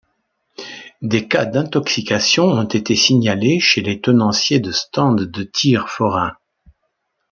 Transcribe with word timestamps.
Des 1.03 1.27
cas 1.27 1.45
d'intoxication 1.45 2.45
ont 2.45 2.67
été 2.67 2.95
signalés 2.95 3.59
chez 3.59 3.81
les 3.83 4.01
tenanciers 4.01 4.59
de 4.59 4.71
stand 4.71 5.27
de 5.29 5.43
tir 5.43 5.89
forains. 5.89 6.35